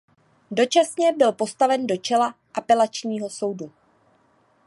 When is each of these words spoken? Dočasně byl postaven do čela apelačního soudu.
Dočasně 0.51 1.13
byl 1.13 1.31
postaven 1.31 1.87
do 1.87 1.97
čela 1.97 2.35
apelačního 2.53 3.29
soudu. 3.29 3.71